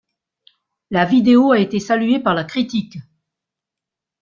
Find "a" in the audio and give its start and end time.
1.51-1.59